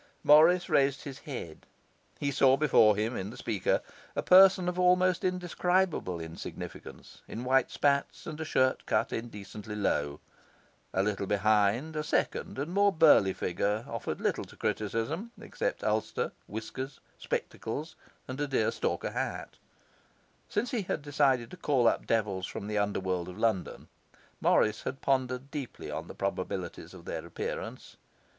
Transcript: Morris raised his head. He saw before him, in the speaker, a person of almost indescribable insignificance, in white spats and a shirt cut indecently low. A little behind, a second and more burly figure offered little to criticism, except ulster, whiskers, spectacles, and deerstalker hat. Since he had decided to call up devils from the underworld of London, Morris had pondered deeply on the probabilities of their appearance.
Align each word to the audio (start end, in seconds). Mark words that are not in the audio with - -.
Morris 0.23 0.67
raised 0.67 1.03
his 1.03 1.19
head. 1.19 1.67
He 2.19 2.31
saw 2.31 2.57
before 2.57 2.95
him, 2.95 3.15
in 3.15 3.29
the 3.29 3.37
speaker, 3.37 3.81
a 4.15 4.23
person 4.23 4.67
of 4.67 4.79
almost 4.79 5.23
indescribable 5.23 6.19
insignificance, 6.19 7.21
in 7.27 7.43
white 7.43 7.69
spats 7.69 8.25
and 8.25 8.41
a 8.41 8.43
shirt 8.43 8.87
cut 8.87 9.13
indecently 9.13 9.75
low. 9.75 10.19
A 10.91 11.03
little 11.03 11.27
behind, 11.27 11.95
a 11.95 12.03
second 12.03 12.57
and 12.57 12.73
more 12.73 12.91
burly 12.91 13.31
figure 13.31 13.85
offered 13.87 14.19
little 14.19 14.43
to 14.45 14.55
criticism, 14.55 15.33
except 15.39 15.83
ulster, 15.83 16.31
whiskers, 16.47 16.99
spectacles, 17.19 17.95
and 18.27 18.39
deerstalker 18.39 19.11
hat. 19.13 19.57
Since 20.49 20.71
he 20.71 20.81
had 20.81 21.03
decided 21.03 21.51
to 21.51 21.57
call 21.57 21.87
up 21.87 22.07
devils 22.07 22.47
from 22.47 22.65
the 22.65 22.79
underworld 22.79 23.29
of 23.29 23.37
London, 23.37 23.87
Morris 24.41 24.81
had 24.81 25.01
pondered 25.01 25.51
deeply 25.51 25.91
on 25.91 26.07
the 26.07 26.15
probabilities 26.15 26.95
of 26.95 27.05
their 27.05 27.23
appearance. 27.23 27.97